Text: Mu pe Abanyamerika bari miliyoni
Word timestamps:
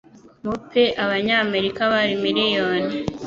Mu 0.43 0.53
pe 0.69 0.83
Abanyamerika 1.03 1.81
bari 1.93 2.13
miliyoni 2.23 2.91